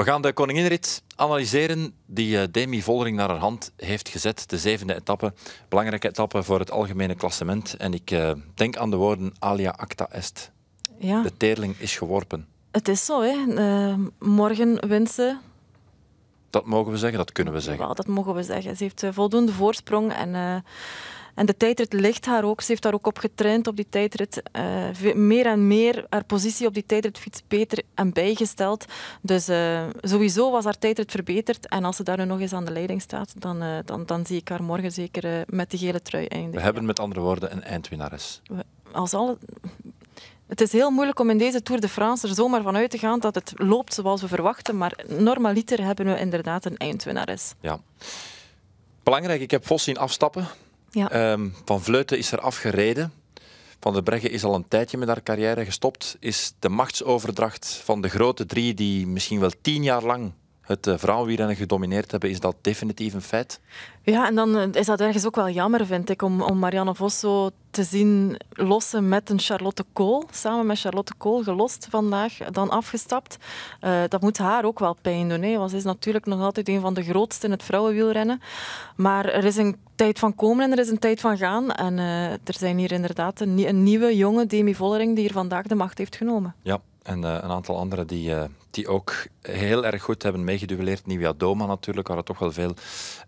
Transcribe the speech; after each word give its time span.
We 0.00 0.06
gaan 0.06 0.22
de 0.22 0.32
koninginrit 0.32 1.02
analyseren 1.16 1.94
die 2.06 2.36
uh, 2.36 2.42
Demi 2.50 2.82
Vollering 2.82 3.16
naar 3.16 3.28
haar 3.28 3.38
hand 3.38 3.72
heeft 3.76 4.08
gezet. 4.08 4.48
De 4.48 4.58
zevende 4.58 4.94
etappe. 4.94 5.32
Belangrijke 5.68 6.08
etappe 6.08 6.42
voor 6.42 6.58
het 6.58 6.70
algemene 6.70 7.14
klassement. 7.14 7.74
En 7.76 7.94
ik 7.94 8.10
uh, 8.10 8.32
denk 8.54 8.76
aan 8.76 8.90
de 8.90 8.96
woorden 8.96 9.32
alia 9.38 9.74
acta 9.76 10.08
est. 10.10 10.50
Ja. 10.98 11.22
De 11.22 11.36
teerling 11.36 11.74
is 11.78 11.96
geworpen. 11.96 12.46
Het 12.70 12.88
is 12.88 13.04
zo, 13.04 13.22
hè. 13.22 13.36
Uh, 13.46 13.94
morgen 14.18 14.88
wint 14.88 15.10
ze. 15.10 15.36
Dat 16.50 16.66
mogen 16.66 16.92
we 16.92 16.98
zeggen, 16.98 17.18
dat 17.18 17.32
kunnen 17.32 17.52
we 17.52 17.60
zeggen. 17.60 17.84
Wel, 17.84 17.94
dat 17.94 18.06
mogen 18.06 18.34
we 18.34 18.42
zeggen. 18.42 18.76
Ze 18.76 18.82
heeft 18.82 19.04
voldoende 19.10 19.52
voorsprong 19.52 20.12
en 20.12 20.64
en 21.40 21.46
de 21.46 21.56
tijdrit 21.56 21.92
ligt 21.92 22.26
haar 22.26 22.44
ook. 22.44 22.60
Ze 22.60 22.66
heeft 22.70 22.82
daar 22.82 22.94
ook 22.94 23.06
op 23.06 23.18
getraind 23.18 23.66
op 23.66 23.76
die 23.76 23.86
tijdrit. 23.88 24.42
Uh, 24.56 25.14
meer 25.14 25.46
en 25.46 25.66
meer 25.66 26.06
haar 26.08 26.24
positie 26.24 26.66
op 26.66 26.74
die 26.74 26.86
tijdritfiets 26.86 27.42
beter 27.48 27.82
en 27.94 28.12
bijgesteld. 28.12 28.84
Dus 29.20 29.48
uh, 29.48 29.82
sowieso 30.00 30.50
was 30.50 30.64
haar 30.64 30.78
tijdrit 30.78 31.10
verbeterd. 31.10 31.68
En 31.68 31.84
als 31.84 31.96
ze 31.96 32.02
daar 32.02 32.16
nu 32.16 32.24
nog 32.24 32.40
eens 32.40 32.52
aan 32.52 32.64
de 32.64 32.72
leiding 32.72 33.02
staat, 33.02 33.32
dan, 33.38 33.62
uh, 33.62 33.78
dan, 33.84 34.06
dan 34.06 34.26
zie 34.26 34.36
ik 34.36 34.48
haar 34.48 34.62
morgen 34.62 34.92
zeker 34.92 35.44
met 35.46 35.70
de 35.70 35.78
gele 35.78 36.02
trui 36.02 36.26
eindigen. 36.26 36.58
We 36.58 36.64
hebben 36.64 36.84
met 36.84 37.00
andere 37.00 37.20
woorden 37.20 37.52
een 37.52 37.62
eindwinnares. 37.62 38.42
Als 38.92 39.14
alle... 39.14 39.38
Het 40.46 40.60
is 40.60 40.72
heel 40.72 40.90
moeilijk 40.90 41.18
om 41.18 41.30
in 41.30 41.38
deze 41.38 41.62
Tour 41.62 41.80
de 41.80 41.88
France 41.88 42.28
er 42.28 42.34
zomaar 42.34 42.62
van 42.62 42.76
uit 42.76 42.90
te 42.90 42.98
gaan 42.98 43.20
dat 43.20 43.34
het 43.34 43.52
loopt 43.56 43.94
zoals 43.94 44.20
we 44.20 44.28
verwachten. 44.28 44.76
Maar 44.76 45.04
normaliter 45.08 45.84
hebben 45.84 46.06
we 46.06 46.18
inderdaad 46.18 46.64
een 46.64 46.76
eindwinnares. 46.76 47.54
Ja. 47.60 47.80
Belangrijk, 49.02 49.40
ik 49.40 49.50
heb 49.50 49.66
Vos 49.66 49.84
zien 49.84 49.98
afstappen. 49.98 50.48
Ja. 50.90 51.32
Um, 51.32 51.54
van 51.64 51.82
Vleuten 51.82 52.18
is 52.18 52.32
er 52.32 52.40
afgereden. 52.40 53.12
Van 53.80 53.92
der 53.92 54.02
Breggen 54.02 54.30
is 54.30 54.44
al 54.44 54.54
een 54.54 54.68
tijdje 54.68 54.98
met 54.98 55.08
haar 55.08 55.22
carrière 55.22 55.64
gestopt. 55.64 56.16
Is 56.20 56.52
de 56.58 56.68
machtsoverdracht 56.68 57.80
van 57.84 58.00
de 58.00 58.08
grote 58.08 58.46
drie, 58.46 58.74
die 58.74 59.06
misschien 59.06 59.40
wel 59.40 59.52
tien 59.60 59.82
jaar 59.82 60.02
lang 60.02 60.32
het 60.70 60.86
uh, 60.86 60.94
vrouwenwielrennen 60.96 61.56
gedomineerd 61.56 62.10
hebben, 62.10 62.30
is 62.30 62.40
dat 62.40 62.56
definitief 62.60 63.14
een 63.14 63.22
feit? 63.22 63.60
Ja, 64.02 64.26
en 64.26 64.34
dan 64.34 64.56
eh, 64.56 64.68
is 64.72 64.86
dat 64.86 65.00
ergens 65.00 65.26
ook 65.26 65.36
wel 65.36 65.48
jammer, 65.48 65.86
vind 65.86 66.10
ik, 66.10 66.22
om, 66.22 66.42
om 66.42 66.58
Marianne 66.58 66.94
Vos 66.94 67.18
zo 67.18 67.50
te 67.70 67.82
zien 67.82 68.36
lossen 68.50 69.08
met 69.08 69.30
een 69.30 69.38
Charlotte 69.38 69.84
Kool. 69.92 70.24
Samen 70.30 70.66
met 70.66 70.80
Charlotte 70.80 71.12
Kool 71.16 71.42
gelost 71.42 71.86
vandaag, 71.90 72.36
dan 72.36 72.70
afgestapt. 72.70 73.36
Uh, 73.80 74.00
dat 74.08 74.20
moet 74.20 74.38
haar 74.38 74.64
ook 74.64 74.78
wel 74.78 74.96
pijn 75.02 75.28
doen, 75.28 75.42
hè, 75.42 75.56
want 75.56 75.70
ze 75.70 75.76
is 75.76 75.84
natuurlijk 75.84 76.26
nog 76.26 76.40
altijd 76.40 76.68
een 76.68 76.80
van 76.80 76.94
de 76.94 77.02
grootste 77.02 77.46
in 77.46 77.52
het 77.52 77.62
vrouwenwielrennen. 77.62 78.40
Maar 78.96 79.24
er 79.24 79.44
is 79.44 79.56
een 79.56 79.76
tijd 79.94 80.18
van 80.18 80.34
komen 80.34 80.64
en 80.64 80.72
er 80.72 80.78
is 80.78 80.88
een 80.88 80.98
tijd 80.98 81.20
van 81.20 81.38
gaan. 81.38 81.72
En 81.72 81.98
uh, 81.98 82.30
er 82.30 82.56
zijn 82.58 82.78
hier 82.78 82.92
inderdaad 82.92 83.40
een, 83.40 83.68
een 83.68 83.82
nieuwe, 83.82 84.16
jonge 84.16 84.46
Demi 84.46 84.74
Vollering 84.74 85.14
die 85.14 85.24
hier 85.24 85.32
vandaag 85.32 85.66
de 85.66 85.74
macht 85.74 85.98
heeft 85.98 86.16
genomen. 86.16 86.54
Ja, 86.62 86.80
en 87.10 87.22
uh, 87.22 87.38
een 87.40 87.50
aantal 87.50 87.76
anderen 87.76 88.06
die, 88.06 88.30
uh, 88.30 88.42
die 88.70 88.88
ook 88.88 89.14
heel 89.42 89.86
erg 89.86 90.02
goed 90.02 90.22
hebben 90.22 90.44
meegeduelleerd. 90.44 91.06
Nivea 91.06 91.32
Doma 91.32 91.66
natuurlijk, 91.66 92.08
waar 92.08 92.16
we 92.16 92.22
toch 92.22 92.38
wel 92.38 92.52
veel 92.52 92.74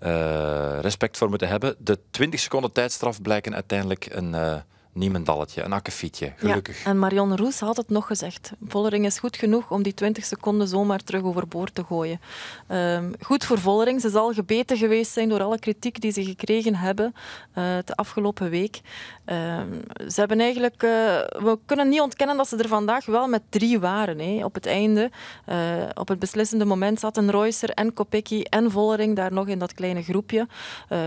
uh, 0.02 0.78
respect 0.80 1.16
voor 1.16 1.28
moeten 1.28 1.48
hebben. 1.48 1.74
De 1.78 1.98
20 2.10 2.40
seconden 2.40 2.72
tijdstraf 2.72 3.22
blijken 3.22 3.54
uiteindelijk 3.54 4.06
een 4.10 4.62
niemendalletje, 4.92 5.62
een 5.62 5.72
akkefietje, 5.72 6.32
gelukkig. 6.36 6.84
Ja, 6.84 6.90
en 6.90 6.98
Marion 6.98 7.36
Roes 7.36 7.60
had 7.60 7.76
het 7.76 7.88
nog 7.88 8.06
gezegd. 8.06 8.52
Vollering 8.68 9.04
is 9.04 9.18
goed 9.18 9.36
genoeg 9.36 9.70
om 9.70 9.82
die 9.82 9.94
20 9.94 10.24
seconden 10.24 10.68
zomaar 10.68 11.02
terug 11.02 11.22
overboord 11.22 11.74
te 11.74 11.84
gooien. 11.84 12.20
Um, 12.68 13.12
goed 13.20 13.44
voor 13.44 13.58
Vollering. 13.58 14.00
Ze 14.00 14.10
zal 14.10 14.32
gebeten 14.32 14.76
geweest 14.76 15.12
zijn 15.12 15.28
door 15.28 15.42
alle 15.42 15.58
kritiek 15.58 16.00
die 16.00 16.12
ze 16.12 16.24
gekregen 16.24 16.74
hebben 16.74 17.14
uh, 17.14 17.64
de 17.84 17.94
afgelopen 17.94 18.50
week. 18.50 18.80
Um, 19.26 19.82
ze 20.08 20.20
hebben 20.20 20.40
eigenlijk... 20.40 20.82
Uh, 20.82 20.90
we 21.20 21.58
kunnen 21.66 21.88
niet 21.88 22.00
ontkennen 22.00 22.36
dat 22.36 22.48
ze 22.48 22.56
er 22.56 22.68
vandaag 22.68 23.06
wel 23.06 23.28
met 23.28 23.42
drie 23.48 23.80
waren. 23.80 24.18
Hè. 24.18 24.44
Op 24.44 24.54
het 24.54 24.66
einde, 24.66 25.10
uh, 25.48 25.56
op 25.94 26.08
het 26.08 26.18
beslissende 26.18 26.64
moment, 26.64 27.00
zaten 27.00 27.30
Reusser 27.30 27.70
en 27.70 27.94
Kopecky 27.94 28.42
en 28.42 28.70
Vollering 28.70 29.16
daar 29.16 29.32
nog 29.32 29.48
in 29.48 29.58
dat 29.58 29.74
kleine 29.74 30.02
groepje. 30.02 30.48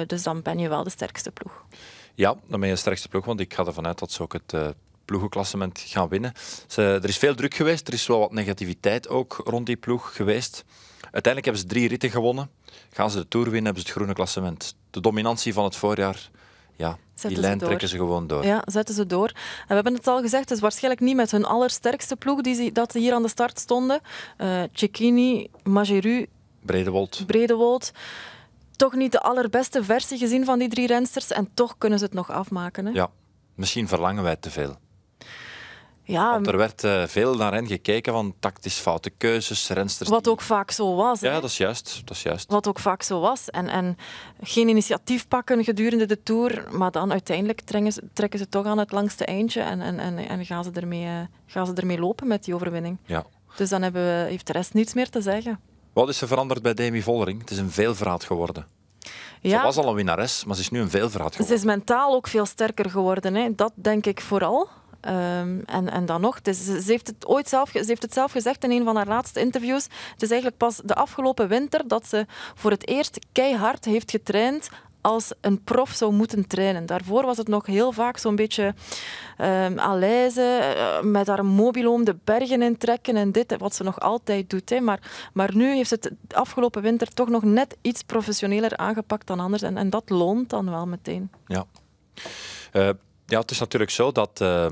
dus 0.08 0.23
dan 0.23 0.41
ben 0.41 0.59
je 0.59 0.69
wel 0.69 0.83
de 0.83 0.89
sterkste 0.89 1.31
ploeg. 1.31 1.63
Ja, 2.16 2.36
dan 2.48 2.60
ben 2.60 2.70
je 2.70 2.76
de 2.76 2.80
sterkste 2.80 3.08
ploeg, 3.08 3.26
want 3.26 3.40
ik 3.40 3.53
ga 3.53 3.66
ervan 3.66 3.88
uit 3.88 4.00
dat 4.00 4.12
ze 4.12 4.22
ook 4.22 4.34
het 4.34 4.53
uh, 4.53 4.68
ploegenklassement 5.06 5.80
gaan 5.80 6.08
winnen. 6.08 6.34
Ze, 6.68 6.81
er 6.81 7.09
is 7.09 7.18
veel 7.18 7.36
druk 7.36 7.53
geweest, 7.53 7.88
er 7.88 7.94
is 7.94 8.08
wel 8.08 8.20
wat 8.20 8.31
negativiteit 8.31 9.09
ook 9.09 9.42
rond 9.44 9.66
die 9.66 9.76
ploeg 9.76 10.16
geweest. 10.16 10.64
Uiteindelijk 11.02 11.46
hebben 11.46 11.62
ze 11.62 11.68
drie 11.68 11.88
ritten 11.88 12.09
gewonnen. 12.09 12.50
Gaan 12.92 13.12
ze 13.12 13.18
de 13.18 13.28
Tour 13.28 13.46
winnen, 13.46 13.66
hebben 13.66 13.81
ze 13.81 13.88
het 13.88 13.98
groene 13.98 14.14
klassement. 14.14 14.75
De 14.90 15.02
dominantie 15.02 15.54
van 15.54 15.64
het 15.64 15.75
voorjaar, 15.75 16.30
ja, 16.75 16.98
die 17.22 17.40
lijn 17.40 17.58
trekken 17.58 17.88
ze 17.88 17.98
gewoon 17.98 18.28
door. 18.28 18.46
Ja, 18.46 18.62
zetten 18.66 18.96
ze 18.96 19.06
door. 19.06 19.28
En 19.28 19.68
we 19.68 19.74
hebben 19.74 19.94
het 19.94 20.08
al 20.08 20.22
gezegd, 20.22 20.44
het 20.44 20.52
is 20.52 20.59
waarschijnlijk 20.59 21.02
niet 21.02 21.16
met 21.16 21.31
hun 21.31 21.46
allersterkste 21.46 22.16
ploeg 22.16 22.42
die 22.42 22.56
ze, 22.56 22.72
dat 22.72 22.92
ze 22.92 23.00
hier 23.00 23.14
aan 23.14 23.22
de 23.22 23.30
start 23.30 23.59
stonden. 23.59 24.02
Uh, 24.38 24.64
Cecchini, 24.72 25.48
Majeru, 25.64 26.28
Bredewold. 26.62 27.24
Bredewold 27.25 27.92
toch 28.75 28.94
niet 28.94 29.12
de 29.12 29.22
allerbeste 29.22 29.84
versie 29.84 30.18
gezien 30.18 30.46
van 30.46 30.59
die 30.59 30.69
drie 30.69 30.88
rensters 30.88 31.31
en 31.31 31.50
toch 31.53 31.78
kunnen 31.78 32.00
ze 32.00 32.06
het 32.06 32.13
nog 32.13 32.31
afmaken. 32.31 32.86
Hè? 32.86 32.91
Ja, 32.91 33.09
misschien 33.56 33.88
verlangen 33.88 34.24
wij 34.24 34.36
te 34.36 34.52
veel. 34.52 34.78
Ja, 36.08 36.31
Want 36.31 36.47
er 36.47 36.58
werd 36.58 36.84
uh, 36.84 37.03
veel 37.03 37.36
naar 37.36 37.53
hen 37.53 37.68
gekeken 37.68 38.13
van 38.13 38.36
tactisch 38.40 38.78
foute 38.78 39.09
keuzes, 39.09 39.69
rensters. 39.69 40.09
Wat 40.09 40.28
ook 40.28 40.41
vaak 40.41 40.72
zo 40.72 40.96
was. 40.96 41.19
Ja, 41.19 41.34
dat 41.34 41.50
is 41.50 41.58
juist. 41.58 42.02
Dat 42.06 42.16
is 42.16 42.24
juist. 42.24 42.52
Wat 42.52 42.68
ook 42.68 42.80
vaak 42.80 43.02
zo 43.02 43.19
was. 43.19 43.50
En, 43.50 43.68
en 43.68 43.97
geen 44.41 44.68
initiatief 44.68 45.28
pakken 45.28 45.63
gedurende 45.63 46.06
de 46.06 46.24
Tour, 46.24 46.68
maar 46.72 46.92
dan 46.92 47.12
uiteindelijk 47.12 47.62
trekken 47.62 47.92
ze, 47.92 48.03
trekken 48.13 48.40
ze 48.40 48.50
toch 48.50 48.66
aan 48.66 48.78
het 48.78 48.92
langste 48.92 49.25
eindje 49.25 49.62
en, 49.62 49.81
en, 49.81 50.00
en, 50.00 50.18
en 50.18 50.46
gaan, 50.46 50.63
ze 50.63 50.72
ermee, 50.72 51.06
uh, 51.06 51.19
gaan 51.46 51.66
ze 51.66 51.74
ermee 51.74 52.00
lopen 52.00 52.28
met 52.28 52.44
die 52.44 52.56
overwinning. 52.56 52.97
Ja. 53.06 53.25
Dus 53.56 53.69
dan 53.69 53.81
hebben 53.81 54.02
we, 54.02 54.30
heeft 54.30 54.47
de 54.47 54.53
rest 54.53 54.74
niets 54.74 54.94
meer 54.94 55.09
te 55.09 55.22
zeggen. 55.22 55.59
Wat 55.95 56.09
is 56.09 56.22
er 56.22 56.28
veranderd 56.28 56.61
bij 56.61 56.73
Demi 56.73 57.01
Vollering? 57.01 57.39
Het 57.39 57.51
is 57.51 57.57
een 57.57 57.72
veelverraad 57.72 58.23
geworden. 58.23 58.67
Ja. 59.41 59.57
Ze 59.57 59.63
was 59.63 59.78
al 59.78 59.89
een 59.89 59.95
winnares, 59.95 60.45
maar 60.45 60.56
ze 60.56 60.61
is 60.61 60.69
nu 60.69 60.79
een 60.79 60.89
veelverraad 60.89 61.31
geworden. 61.31 61.57
Ze 61.57 61.63
is 61.63 61.75
mentaal 61.75 62.16
ook 62.16 62.28
veel 62.28 62.45
sterker 62.45 62.89
geworden. 62.89 63.35
Hè. 63.35 63.56
Dat 63.56 63.72
denk 63.75 64.06
ik 64.06 64.22
vooral. 64.22 64.69
Um, 65.01 65.63
en, 65.66 65.89
en 65.91 66.06
dan 66.06 66.22
nog, 66.22 66.39
is, 66.44 66.66
ze, 66.66 66.83
heeft 66.85 67.07
het 67.07 67.28
ooit 67.28 67.50
zelf, 67.50 67.69
ze 67.69 67.83
heeft 67.85 68.01
het 68.01 68.13
zelf 68.13 68.31
gezegd 68.31 68.63
in 68.63 68.72
een 68.72 68.83
van 68.83 68.95
haar 68.95 69.07
laatste 69.07 69.39
interviews. 69.39 69.83
Het 69.83 70.22
is 70.22 70.29
eigenlijk 70.29 70.57
pas 70.57 70.81
de 70.83 70.95
afgelopen 70.95 71.47
winter 71.47 71.88
dat 71.88 72.07
ze 72.07 72.25
voor 72.56 72.72
het 72.72 72.88
eerst 72.88 73.19
keihard 73.31 73.85
heeft 73.85 74.12
getraind 74.12 74.69
als 75.06 75.34
een 75.42 75.64
prof 75.64 75.92
zou 75.92 76.14
moeten 76.14 76.48
trainen. 76.48 76.86
Daarvoor 76.86 77.26
was 77.26 77.38
het 77.38 77.48
nog 77.48 77.66
heel 77.66 77.92
vaak 77.92 78.18
zo'n 78.18 78.36
beetje 78.36 78.74
um, 79.42 81.12
met 81.12 81.28
haar 81.28 81.46
mobiloom 81.46 82.04
de 82.04 82.16
bergen 82.24 82.62
intrekken 82.62 83.16
en 83.16 83.32
dit, 83.32 83.58
wat 83.58 83.76
ze 83.76 83.84
nog 83.84 84.00
altijd 84.00 84.50
doet. 84.50 84.70
Hè. 84.70 84.80
Maar, 84.80 85.30
maar 85.34 85.56
nu 85.56 85.76
heeft 85.76 85.90
ze 85.90 85.98
het 86.02 86.34
afgelopen 86.34 86.82
winter 86.82 87.14
toch 87.14 87.30
nog 87.30 87.44
net 87.44 87.78
iets 87.82 88.04
professioneler 88.04 88.78
aangepakt 88.78 89.28
dan 89.28 89.40
anders. 89.40 89.62
En, 89.62 89.78
en 89.78 89.90
dat 89.90 90.10
loont 90.10 90.50
dan 90.50 90.70
wel 90.70 90.86
meteen. 90.86 91.32
Ja. 91.48 91.66
Uh, 92.74 92.90
ja, 93.26 93.40
het 93.40 93.52
is 93.52 93.60
natuurlijk 93.60 93.92
zo 93.92 94.12
dat... 94.12 94.40
Uh 94.42 94.68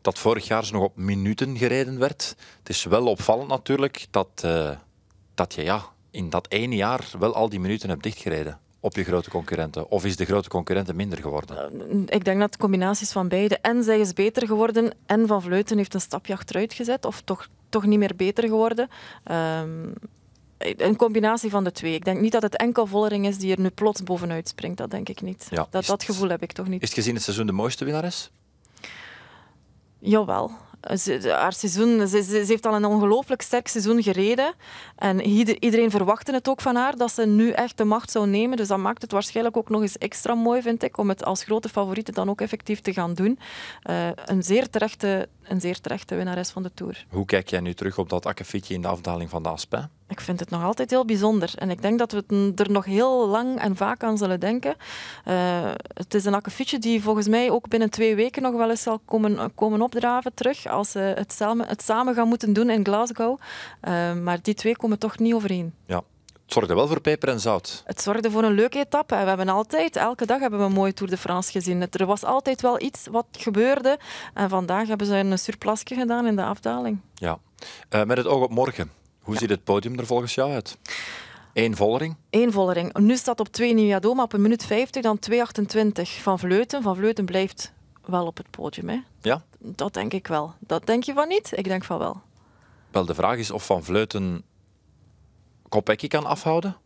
dat 0.00 0.18
vorig 0.18 0.46
jaar 0.46 0.68
nog 0.72 0.82
op 0.82 0.96
minuten 0.96 1.56
gereden 1.56 1.98
werd. 1.98 2.36
Het 2.58 2.68
is 2.68 2.84
wel 2.84 3.06
opvallend 3.06 3.48
natuurlijk 3.48 4.06
dat, 4.10 4.42
uh, 4.44 4.70
dat 5.34 5.54
je 5.54 5.62
ja, 5.62 5.84
in 6.10 6.30
dat 6.30 6.46
ene 6.50 6.76
jaar 6.76 7.04
wel 7.18 7.34
al 7.34 7.48
die 7.48 7.60
minuten 7.60 7.88
hebt 7.88 8.02
dichtgereden 8.02 8.58
op 8.84 8.96
je 8.96 9.04
grote 9.04 9.30
concurrenten? 9.30 9.90
Of 9.90 10.04
is 10.04 10.16
de 10.16 10.24
grote 10.24 10.48
concurrenten 10.48 10.96
minder 10.96 11.18
geworden? 11.18 11.72
Uh, 11.90 12.00
ik 12.06 12.24
denk 12.24 12.40
dat 12.40 12.50
het 12.50 12.56
combinaties 12.56 13.12
van 13.12 13.28
beide. 13.28 13.58
En 13.58 13.84
zij 13.84 14.00
is 14.00 14.12
beter 14.12 14.46
geworden 14.46 14.92
en 15.06 15.26
Van 15.26 15.42
Vleuten 15.42 15.76
heeft 15.76 15.94
een 15.94 16.00
stapje 16.00 16.32
achteruit 16.32 16.72
gezet. 16.72 17.04
Of 17.04 17.20
toch, 17.20 17.48
toch 17.68 17.86
niet 17.86 17.98
meer 17.98 18.16
beter 18.16 18.44
geworden. 18.44 18.88
Um, 19.30 19.92
een 20.58 20.96
combinatie 20.96 21.50
van 21.50 21.64
de 21.64 21.72
twee. 21.72 21.94
Ik 21.94 22.04
denk 22.04 22.20
niet 22.20 22.32
dat 22.32 22.42
het 22.42 22.56
enkel 22.56 22.86
Vollering 22.86 23.26
is 23.26 23.38
die 23.38 23.52
er 23.52 23.60
nu 23.60 23.70
plots 23.70 24.02
bovenuit 24.02 24.48
springt. 24.48 24.78
Dat 24.78 24.90
denk 24.90 25.08
ik 25.08 25.20
niet. 25.20 25.46
Ja, 25.50 25.66
dat, 25.70 25.86
dat 25.86 26.02
gevoel 26.02 26.28
heb 26.28 26.42
ik 26.42 26.52
toch 26.52 26.68
niet. 26.68 26.82
Is 26.82 26.88
het 26.88 26.98
gezien 26.98 27.14
het 27.14 27.22
seizoen 27.22 27.46
de 27.46 27.52
mooiste 27.52 27.84
winnares? 27.84 28.30
Jawel. 29.98 30.50
Ze, 30.96 31.34
haar 31.38 31.52
seizoen, 31.52 32.08
ze, 32.08 32.22
ze, 32.22 32.44
heeft 32.46 32.66
al 32.66 32.74
een 32.74 32.84
ongelooflijk 32.84 33.42
sterk 33.42 33.68
seizoen 33.68 34.02
gereden. 34.02 34.54
En 34.96 35.20
iedereen 35.20 35.90
verwachtte 35.90 36.32
het 36.32 36.48
ook 36.48 36.60
van 36.60 36.76
haar, 36.76 36.96
dat 36.96 37.12
ze 37.12 37.26
nu 37.26 37.50
echt 37.50 37.76
de 37.76 37.84
macht 37.84 38.10
zou 38.10 38.26
nemen. 38.26 38.56
Dus 38.56 38.68
dat 38.68 38.78
maakt 38.78 39.02
het 39.02 39.12
waarschijnlijk 39.12 39.56
ook 39.56 39.68
nog 39.68 39.80
eens 39.80 39.98
extra 39.98 40.34
mooi, 40.34 40.62
vind 40.62 40.82
ik, 40.82 40.96
om 40.98 41.08
het 41.08 41.24
als 41.24 41.44
grote 41.44 41.68
favoriete 41.68 42.12
dan 42.12 42.30
ook 42.30 42.40
effectief 42.40 42.80
te 42.80 42.92
gaan 42.92 43.14
doen. 43.14 43.38
Uh, 43.90 44.08
een, 44.24 44.42
zeer 44.42 44.70
terechte, 44.70 45.28
een 45.42 45.60
zeer 45.60 45.80
terechte 45.80 46.14
winnares 46.14 46.50
van 46.50 46.62
de 46.62 46.70
Tour. 46.74 47.06
Hoe 47.08 47.24
kijk 47.24 47.48
jij 47.48 47.60
nu 47.60 47.74
terug 47.74 47.98
op 47.98 48.08
dat 48.08 48.26
akkefietje 48.26 48.74
in 48.74 48.82
de 48.82 48.88
afdaling 48.88 49.30
van 49.30 49.42
de 49.42 49.48
Aspen? 49.48 49.90
Ik 50.08 50.20
vind 50.20 50.40
het 50.40 50.50
nog 50.50 50.62
altijd 50.62 50.90
heel 50.90 51.04
bijzonder. 51.04 51.52
En 51.56 51.70
ik 51.70 51.82
denk 51.82 51.98
dat 51.98 52.12
we 52.12 52.52
er 52.56 52.70
nog 52.70 52.84
heel 52.84 53.26
lang 53.26 53.58
en 53.60 53.76
vaak 53.76 54.02
aan 54.02 54.18
zullen 54.18 54.40
denken. 54.40 54.76
Uh, 55.28 55.70
het 55.94 56.14
is 56.14 56.24
een 56.24 56.34
akkefietje 56.34 56.78
die 56.78 57.02
volgens 57.02 57.28
mij 57.28 57.50
ook 57.50 57.68
binnen 57.68 57.90
twee 57.90 58.14
weken 58.14 58.42
nog 58.42 58.54
wel 58.54 58.70
eens 58.70 58.82
zal 58.82 59.00
komen, 59.04 59.54
komen 59.54 59.82
opdraven 59.82 60.34
terug. 60.34 60.66
Als 60.66 60.90
ze 60.90 60.98
het 60.98 61.32
samen, 61.32 61.66
het 61.66 61.82
samen 61.82 62.14
gaan 62.14 62.28
moeten 62.28 62.52
doen 62.52 62.70
in 62.70 62.84
Glasgow. 62.84 63.38
Uh, 63.88 64.14
maar 64.14 64.38
die 64.42 64.54
twee 64.54 64.76
komen 64.76 64.98
toch 64.98 65.18
niet 65.18 65.34
overeen. 65.34 65.74
Ja. 65.86 66.02
Het 66.44 66.52
zorgde 66.52 66.74
wel 66.74 66.86
voor 66.86 67.00
peper 67.00 67.28
en 67.28 67.40
zout. 67.40 67.82
Het 67.86 68.00
zorgde 68.00 68.30
voor 68.30 68.42
een 68.42 68.52
leuke 68.52 68.78
etappe. 68.78 69.16
We 69.16 69.24
hebben 69.24 69.48
altijd, 69.48 69.96
elke 69.96 70.26
dag 70.26 70.40
hebben 70.40 70.58
we 70.58 70.64
een 70.64 70.72
mooie 70.72 70.92
Tour 70.92 71.10
de 71.10 71.18
France 71.18 71.50
gezien. 71.50 71.90
Er 71.90 72.06
was 72.06 72.24
altijd 72.24 72.60
wel 72.60 72.80
iets 72.80 73.06
wat 73.10 73.26
gebeurde. 73.32 73.98
En 74.34 74.48
vandaag 74.48 74.88
hebben 74.88 75.06
ze 75.06 75.14
een 75.14 75.38
surplasje 75.38 75.94
gedaan 75.94 76.26
in 76.26 76.36
de 76.36 76.44
afdaling. 76.44 77.00
Ja. 77.14 77.38
Uh, 77.90 78.04
met 78.04 78.16
het 78.16 78.26
oog 78.26 78.42
op 78.42 78.50
morgen. 78.50 78.90
Hoe 79.24 79.36
ziet 79.36 79.50
het 79.50 79.64
podium 79.64 79.98
er 79.98 80.06
volgens 80.06 80.34
jou 80.34 80.52
uit? 80.52 80.78
Eén 81.52 81.76
Vollering? 81.76 82.16
Eén 82.30 82.52
Vollering. 82.52 82.96
Nu 82.96 83.16
staat 83.16 83.40
op 83.40 83.48
2 83.48 83.74
Nieuwia 83.74 83.98
Doma 83.98 84.22
op 84.22 84.32
een 84.32 84.42
minuut 84.42 84.64
50, 84.64 85.02
dan 85.02 85.18
2,28 85.30 86.02
van 86.22 86.38
Vleuten. 86.38 86.82
Van 86.82 86.96
Vleuten 86.96 87.24
blijft 87.24 87.72
wel 88.04 88.26
op 88.26 88.36
het 88.36 88.50
podium. 88.50 88.88
Hè? 88.88 89.00
Ja? 89.20 89.44
Dat 89.58 89.94
denk 89.94 90.12
ik 90.12 90.26
wel. 90.26 90.54
Dat 90.58 90.86
denk 90.86 91.02
je 91.02 91.12
van 91.12 91.28
niet? 91.28 91.52
Ik 91.54 91.64
denk 91.64 91.84
van 91.84 91.98
wel. 91.98 92.20
Wel, 92.90 93.04
de 93.04 93.14
vraag 93.14 93.36
is 93.38 93.50
of 93.50 93.66
Van 93.66 93.84
Vleuten 93.84 94.42
Kopecky 95.68 96.08
kan 96.08 96.26
afhouden? 96.26 96.76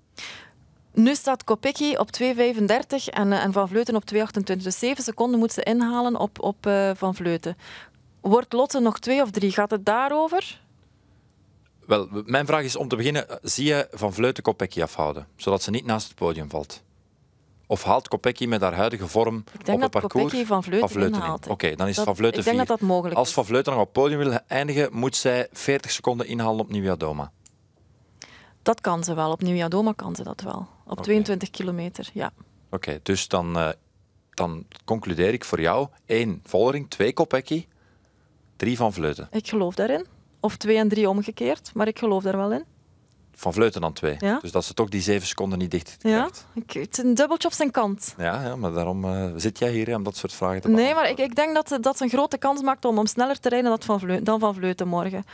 Nu 0.92 1.14
staat 1.14 1.44
Kopecky 1.44 1.94
op 1.94 2.10
2,35 2.10 3.08
en, 3.08 3.32
eh, 3.32 3.44
en 3.44 3.52
Van 3.52 3.68
Vleuten 3.68 3.96
op 3.96 4.04
2,28. 4.04 4.62
Dus 4.62 4.78
7 4.78 5.04
seconden 5.04 5.38
moet 5.38 5.52
ze 5.52 5.62
inhalen 5.62 6.16
op, 6.16 6.42
op 6.42 6.66
uh, 6.66 6.90
Van 6.94 7.14
Vleuten. 7.14 7.56
Wordt 8.20 8.52
Lotte 8.52 8.80
nog 8.80 8.98
twee 8.98 9.22
of 9.22 9.30
drie? 9.30 9.52
Gaat 9.52 9.70
het 9.70 9.84
daarover? 9.84 10.60
Wel, 11.88 12.08
mijn 12.24 12.46
vraag 12.46 12.62
is 12.62 12.76
om 12.76 12.88
te 12.88 12.96
beginnen, 12.96 13.28
eh, 13.28 13.36
zie 13.42 13.66
je 13.66 13.88
Van 13.90 14.12
Vleuten 14.12 14.42
Kopecky 14.42 14.82
afhouden, 14.82 15.26
zodat 15.36 15.62
ze 15.62 15.70
niet 15.70 15.84
naast 15.84 16.08
het 16.08 16.16
podium 16.16 16.50
valt? 16.50 16.82
Of 17.66 17.82
haalt 17.82 18.08
Kopecky 18.08 18.46
met 18.46 18.60
haar 18.60 18.74
huidige 18.74 19.06
vorm 19.06 19.44
op 19.66 19.80
het 19.80 19.90
parcours? 19.90 20.24
Kopecky 20.24 20.44
van 20.44 20.62
Vleuten, 20.64 21.32
Oké, 21.32 21.50
okay, 21.50 21.74
dan 21.74 21.88
is 21.88 21.96
dat, 21.96 22.04
Van 22.04 22.16
Vleuten 22.16 22.38
Ik 22.38 22.44
denk 22.44 22.56
vier. 22.56 22.66
dat 22.66 22.78
dat 22.78 22.88
mogelijk 22.88 23.16
Als 23.16 23.28
is. 23.28 23.34
Van 23.34 23.44
Vleuten 23.44 23.72
nog 23.72 23.80
op 23.80 23.94
het 23.94 24.02
podium 24.02 24.18
wil 24.18 24.38
eindigen, 24.46 24.88
moet 24.92 25.16
zij 25.16 25.48
40 25.52 25.90
seconden 25.90 26.26
inhalen 26.26 26.60
op 26.60 26.70
Nieuwia 26.70 26.96
Doma. 26.96 27.32
Dat 28.62 28.80
kan 28.80 29.04
ze 29.04 29.14
wel. 29.14 29.30
Op 29.30 29.42
Nieuwia 29.42 29.68
Doma 29.68 29.92
kan 29.92 30.16
ze 30.16 30.22
dat 30.22 30.40
wel. 30.40 30.66
Op 30.84 30.90
okay. 30.92 31.04
22 31.04 31.50
kilometer, 31.50 32.10
ja. 32.12 32.30
Oké, 32.36 32.74
okay, 32.74 33.00
dus 33.02 33.28
dan, 33.28 33.56
uh, 33.56 33.68
dan 34.34 34.66
concludeer 34.84 35.32
ik 35.32 35.44
voor 35.44 35.60
jou 35.60 35.88
één 36.06 36.40
Vollering, 36.44 36.90
twee 36.90 37.12
Kopecky, 37.12 37.66
drie 38.56 38.76
Van 38.76 38.92
Vleuten. 38.92 39.28
Ik 39.30 39.48
geloof 39.48 39.74
daarin. 39.74 40.06
Of 40.40 40.56
twee 40.56 40.76
en 40.76 40.88
drie 40.88 41.08
omgekeerd, 41.08 41.70
maar 41.74 41.86
ik 41.86 41.98
geloof 41.98 42.22
daar 42.22 42.36
wel 42.36 42.52
in. 42.52 42.64
Van 43.34 43.52
Vleuten 43.52 43.80
dan 43.80 43.92
twee. 43.92 44.14
Ja? 44.18 44.38
Dus 44.42 44.52
dat 44.52 44.64
ze 44.64 44.74
toch 44.74 44.88
die 44.88 45.00
zeven 45.00 45.26
seconden 45.26 45.58
niet 45.58 45.70
dicht 45.70 45.96
krijgt. 45.98 46.46
Ja, 46.54 46.62
ik, 46.62 46.72
het 46.72 46.98
is 46.98 47.04
een 47.04 47.14
dubbeltje 47.14 47.48
op 47.48 47.54
zijn 47.54 47.70
kant. 47.70 48.14
Ja, 48.16 48.42
ja 48.42 48.56
maar 48.56 48.72
daarom 48.72 49.04
uh, 49.04 49.30
zit 49.36 49.58
jij 49.58 49.70
hier 49.70 49.94
om 49.94 50.02
dat 50.02 50.16
soort 50.16 50.32
vragen 50.32 50.60
te 50.60 50.68
Nee, 50.68 50.94
maar 50.94 51.10
ik, 51.10 51.18
ik 51.18 51.34
denk 51.34 51.54
dat, 51.54 51.78
dat 51.80 51.96
ze 51.96 52.04
een 52.04 52.10
grote 52.10 52.38
kans 52.38 52.62
maakt 52.62 52.84
om, 52.84 52.98
om 52.98 53.06
sneller 53.06 53.40
te 53.40 53.48
rijden 53.48 53.70
dan 53.70 53.82
van, 53.82 54.00
Vleuten, 54.00 54.24
dan 54.24 54.38
van 54.38 54.54
Vleuten 54.54 54.88
morgen. 54.88 55.24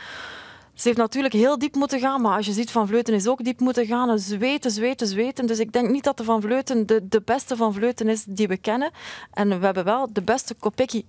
Ze 0.73 0.87
heeft 0.87 0.97
natuurlijk 0.99 1.33
heel 1.33 1.59
diep 1.59 1.75
moeten 1.75 1.99
gaan, 1.99 2.21
maar 2.21 2.35
als 2.35 2.45
je 2.45 2.51
ziet 2.51 2.71
Van 2.71 2.87
Vleuten 2.87 3.13
is 3.13 3.27
ook 3.27 3.43
diep 3.43 3.59
moeten 3.59 3.85
gaan. 3.85 4.19
Zweten, 4.19 4.71
zweten, 4.71 5.07
zweten. 5.07 5.45
Dus 5.45 5.59
ik 5.59 5.71
denk 5.71 5.89
niet 5.89 6.03
dat 6.03 6.17
de 6.17 6.23
Van 6.23 6.41
Vleuten 6.41 6.85
de, 6.85 7.07
de 7.07 7.21
beste 7.21 7.55
Van 7.55 7.73
Vleuten 7.73 8.09
is 8.09 8.23
die 8.27 8.47
we 8.47 8.57
kennen. 8.57 8.91
En 9.31 9.59
we 9.59 9.65
hebben 9.65 9.83
wel 9.83 10.09
de 10.13 10.21
beste 10.21 10.53
Kopecky 10.53 11.05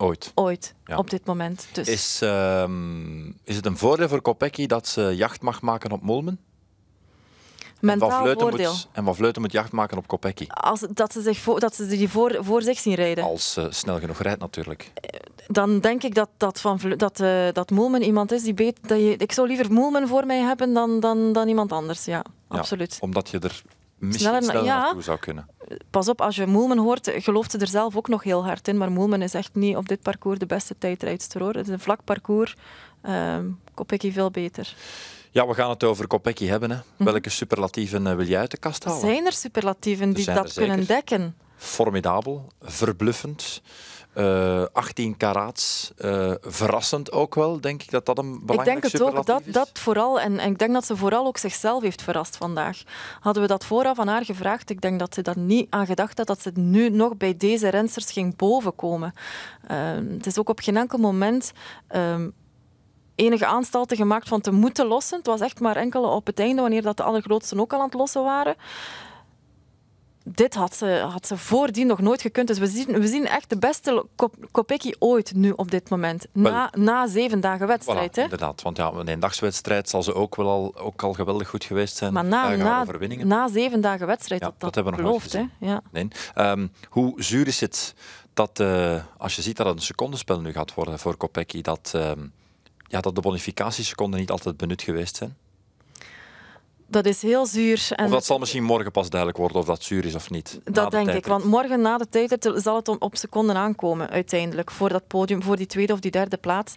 ooit, 0.00 0.32
ooit 0.34 0.74
ja. 0.84 0.96
op 0.96 1.10
dit 1.10 1.24
moment. 1.24 1.68
Dus. 1.72 1.88
Is, 1.88 2.20
uh, 2.22 2.64
is 3.44 3.56
het 3.56 3.66
een 3.66 3.76
voordeel 3.76 4.08
voor 4.08 4.20
Kopecky 4.20 4.66
dat 4.66 4.88
ze 4.88 5.12
jacht 5.16 5.42
mag 5.42 5.60
maken 5.60 5.92
op 5.92 6.02
Molmen? 6.02 6.40
Mentaal 7.80 8.28
en 8.28 8.40
voordeel. 8.40 8.70
Moet, 8.70 8.88
en 8.92 9.04
Van 9.04 9.14
Vleuten 9.14 9.42
moet 9.42 9.52
jacht 9.52 9.72
maken 9.72 9.98
op 9.98 10.06
Kopecky. 10.06 10.46
Als, 10.48 10.86
dat 10.94 11.12
ze, 11.12 11.20
zich 11.20 11.38
voor, 11.38 11.60
dat 11.60 11.74
ze 11.74 11.86
die 11.86 12.08
voor, 12.08 12.38
voor 12.40 12.62
zich 12.62 12.78
zien 12.78 12.94
rijden. 12.94 13.24
Als 13.24 13.52
ze 13.52 13.60
uh, 13.60 13.66
snel 13.70 13.98
genoeg 13.98 14.18
rijdt 14.18 14.40
natuurlijk. 14.40 14.92
Dan 15.46 15.80
denk 15.80 16.02
ik 16.02 16.14
dat, 16.14 16.28
dat, 16.36 16.60
van, 16.60 16.80
dat, 16.96 17.20
uh, 17.20 17.48
dat 17.52 17.70
Moelman 17.70 18.02
iemand 18.02 18.32
is 18.32 18.42
die 18.42 18.54
beet, 18.54 18.78
dat 18.88 18.98
je, 18.98 19.16
Ik 19.16 19.32
zou 19.32 19.48
liever 19.48 19.72
Moelman 19.72 20.08
voor 20.08 20.26
mij 20.26 20.40
hebben 20.40 20.72
dan, 20.72 21.00
dan, 21.00 21.32
dan 21.32 21.48
iemand 21.48 21.72
anders. 21.72 22.04
Ja, 22.04 22.24
absoluut. 22.48 22.92
Ja, 22.92 22.98
omdat 23.00 23.28
je 23.28 23.38
er 23.38 23.62
misschien 24.00 24.26
sneller, 24.26 24.42
sneller 24.42 24.64
ja, 24.64 24.78
naartoe 24.78 25.02
zou 25.02 25.18
kunnen. 25.18 25.48
Pas 25.90 26.08
op, 26.08 26.20
als 26.20 26.36
je 26.36 26.46
Moelman 26.46 26.78
hoort, 26.78 27.10
gelooft 27.14 27.50
ze 27.50 27.58
er 27.58 27.68
zelf 27.68 27.96
ook 27.96 28.08
nog 28.08 28.22
heel 28.22 28.44
hard 28.44 28.68
in. 28.68 28.76
Maar 28.76 28.90
Moelman 28.90 29.22
is 29.22 29.34
echt 29.34 29.54
niet 29.54 29.76
op 29.76 29.88
dit 29.88 30.02
parcours 30.02 30.38
de 30.38 30.46
beste 30.46 30.74
tijdrijdster. 30.78 31.40
Hoor. 31.40 31.54
Het 31.54 31.66
is 31.66 31.72
een 31.72 31.80
vlak 31.80 32.04
parcours. 32.04 32.56
Kopecky 33.74 34.12
veel 34.12 34.30
beter. 34.30 34.74
Ja, 35.30 35.46
we 35.46 35.54
gaan 35.54 35.70
het 35.70 35.84
over 35.84 36.06
Kopecky 36.06 36.46
hebben. 36.46 36.70
Hè. 36.70 36.76
-hmm. 36.96 37.06
Welke 37.06 37.30
superlatieven 37.30 38.06
uh, 38.06 38.14
wil 38.14 38.26
jij 38.26 38.40
uit 38.40 38.50
de 38.50 38.56
kast 38.56 38.84
halen? 38.84 39.00
Zijn 39.00 39.26
er 39.26 39.32
superlatieven 39.32 40.12
die 40.12 40.24
dat 40.24 40.52
kunnen 40.52 40.86
dekken? 40.86 41.36
Formidabel, 41.56 42.46
verbluffend. 42.62 43.62
Uh, 44.14 44.64
18 44.72 45.16
karaats. 45.16 45.92
Uh, 45.98 46.32
verrassend 46.40 47.12
ook 47.12 47.34
wel, 47.34 47.60
denk 47.60 47.82
ik 47.82 47.90
dat 47.90 48.06
dat 48.06 48.18
een 48.18 48.40
belangrijk 48.46 48.76
Ik 48.76 48.90
denk 48.90 48.92
het 48.92 49.16
ook, 49.16 49.26
dat, 49.26 49.42
dat 49.46 49.70
vooral. 49.72 50.20
En, 50.20 50.38
en 50.38 50.50
ik 50.50 50.58
denk 50.58 50.72
dat 50.72 50.86
ze 50.86 50.96
vooral 50.96 51.26
ook 51.26 51.36
zichzelf 51.36 51.82
heeft 51.82 52.02
verrast 52.02 52.36
vandaag. 52.36 52.82
Hadden 53.20 53.42
we 53.42 53.48
dat 53.48 53.64
vooraf 53.64 53.98
aan 53.98 54.08
haar 54.08 54.24
gevraagd, 54.24 54.70
ik 54.70 54.80
denk 54.80 54.98
dat 54.98 55.14
ze 55.14 55.22
daar 55.22 55.38
niet 55.38 55.66
aan 55.70 55.86
gedacht 55.86 56.18
had 56.18 56.26
dat 56.26 56.42
ze 56.42 56.50
nu 56.54 56.88
nog 56.88 57.16
bij 57.16 57.36
deze 57.36 57.68
rensters 57.68 58.12
ging 58.12 58.36
bovenkomen. 58.36 59.12
Uh, 59.70 59.76
het 60.16 60.26
is 60.26 60.38
ook 60.38 60.48
op 60.48 60.60
geen 60.60 60.76
enkel 60.76 60.98
moment 60.98 61.52
enige 63.20 63.46
aanstalten 63.46 63.96
gemaakt 63.96 64.28
van 64.28 64.40
te 64.40 64.52
moeten 64.52 64.86
lossen. 64.86 65.18
Het 65.18 65.26
was 65.26 65.40
echt 65.40 65.60
maar 65.60 65.76
enkele 65.76 66.06
op 66.06 66.26
het 66.26 66.38
einde, 66.38 66.60
wanneer 66.60 66.82
dat 66.82 66.96
de 66.96 67.02
allergrootsten 67.02 67.60
ook 67.60 67.72
al 67.72 67.78
aan 67.78 67.84
het 67.84 67.94
lossen 67.94 68.22
waren. 68.22 68.54
Dit 70.24 70.54
had 70.54 70.76
ze, 70.76 70.86
had 70.86 71.26
ze 71.26 71.36
voordien 71.36 71.86
nog 71.86 72.00
nooit 72.00 72.20
gekund. 72.20 72.48
Dus 72.48 72.58
we 72.58 72.66
zien, 72.66 73.00
we 73.00 73.06
zien 73.06 73.26
echt 73.26 73.50
de 73.50 73.58
beste 73.58 74.06
Kopecky 74.50 74.92
ooit 74.98 75.34
nu 75.34 75.50
op 75.50 75.70
dit 75.70 75.90
moment. 75.90 76.26
Na, 76.32 76.70
Wel, 76.72 76.84
na 76.84 77.06
zeven 77.06 77.40
dagen 77.40 77.66
wedstrijd. 77.66 78.10
Voilà, 78.10 78.14
hè? 78.14 78.22
Inderdaad, 78.22 78.62
want 78.62 78.76
ja, 78.76 78.92
een 78.92 79.08
eendagswedstrijd 79.08 79.88
zal 79.88 80.02
ze 80.02 80.14
ook 80.14 80.36
wel 80.36 80.48
al, 80.48 80.78
ook 80.78 81.02
al 81.02 81.12
geweldig 81.12 81.48
goed 81.48 81.64
geweest 81.64 81.96
zijn. 81.96 82.12
Maar 82.12 82.24
na, 82.24 82.56
na, 82.56 82.84
na 83.24 83.48
zeven 83.48 83.80
dagen 83.80 84.06
wedstrijd, 84.06 84.40
ja, 84.40 84.46
dat, 84.46 84.60
dat, 84.60 84.74
dat 84.74 84.84
hebben 84.84 85.04
we 85.04 85.10
nog 85.10 85.32
hè? 85.32 85.44
Ja. 85.58 85.82
Nee. 85.90 86.08
Um, 86.34 86.72
hoe 86.88 87.22
zuur 87.22 87.46
is 87.46 87.60
het 87.60 87.94
dat, 88.34 88.60
uh, 88.60 89.02
als 89.16 89.36
je 89.36 89.42
ziet 89.42 89.56
dat 89.56 89.66
het 89.66 89.76
een 89.76 89.82
secondenspel 89.82 90.40
nu 90.40 90.52
gaat 90.52 90.74
worden 90.74 90.98
voor 90.98 91.16
Kopecky, 91.16 91.60
dat... 91.60 91.92
Um, 91.96 92.32
ja, 92.90 93.00
dat 93.00 93.14
de 93.14 93.20
bonificatieseconden 93.20 94.20
niet 94.20 94.30
altijd 94.30 94.56
benut 94.56 94.82
geweest 94.82 95.16
zijn? 95.16 95.36
Dat 96.90 97.06
is 97.06 97.22
heel 97.22 97.46
zuur. 97.46 97.88
En 97.90 98.04
of 98.04 98.10
dat 98.10 98.24
zal 98.24 98.38
misschien 98.38 98.64
morgen 98.64 98.90
pas 98.90 99.08
duidelijk 99.08 99.38
worden 99.40 99.58
of 99.58 99.66
dat 99.66 99.82
zuur 99.82 100.04
is 100.04 100.14
of 100.14 100.30
niet. 100.30 100.60
Dat 100.64 100.90
denk 100.90 101.08
ik, 101.08 101.26
want 101.26 101.44
morgen 101.44 101.80
na 101.80 101.98
de 101.98 102.06
tijd 102.08 102.52
zal 102.54 102.76
het 102.76 102.88
op 102.88 103.16
seconden 103.16 103.56
aankomen 103.56 104.10
uiteindelijk 104.10 104.70
voor 104.70 104.88
dat 104.88 105.06
podium, 105.06 105.42
voor 105.42 105.56
die 105.56 105.66
tweede 105.66 105.92
of 105.92 106.00
die 106.00 106.10
derde 106.10 106.36
plaats. 106.36 106.74